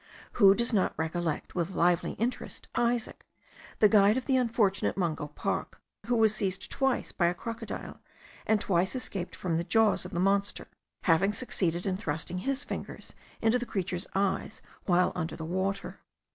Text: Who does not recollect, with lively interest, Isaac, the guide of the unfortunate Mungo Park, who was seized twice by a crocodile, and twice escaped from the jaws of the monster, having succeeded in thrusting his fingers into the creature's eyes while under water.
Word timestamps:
Who 0.31 0.55
does 0.55 0.73
not 0.73 0.97
recollect, 0.97 1.53
with 1.53 1.69
lively 1.69 2.13
interest, 2.13 2.67
Isaac, 2.73 3.23
the 3.77 3.87
guide 3.87 4.17
of 4.17 4.25
the 4.25 4.35
unfortunate 4.35 4.97
Mungo 4.97 5.27
Park, 5.27 5.79
who 6.07 6.15
was 6.15 6.33
seized 6.33 6.71
twice 6.71 7.11
by 7.11 7.27
a 7.27 7.35
crocodile, 7.35 7.99
and 8.47 8.59
twice 8.59 8.95
escaped 8.95 9.35
from 9.35 9.57
the 9.57 9.63
jaws 9.63 10.03
of 10.03 10.09
the 10.09 10.19
monster, 10.19 10.67
having 11.03 11.33
succeeded 11.33 11.85
in 11.85 11.97
thrusting 11.97 12.39
his 12.39 12.63
fingers 12.63 13.13
into 13.43 13.59
the 13.59 13.67
creature's 13.67 14.07
eyes 14.15 14.63
while 14.87 15.11
under 15.13 15.35
water. 15.35 15.99